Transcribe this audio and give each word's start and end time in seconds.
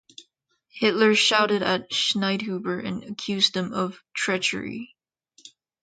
Hitler 0.69 1.13
shouted 1.13 1.61
at 1.61 1.91
Schneidhuber 1.91 2.83
and 2.83 3.03
accused 3.03 3.55
him 3.55 3.71
of 3.71 4.03
treachery. 4.15 4.95